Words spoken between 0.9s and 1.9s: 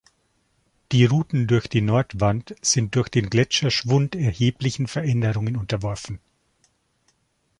Die Routen durch die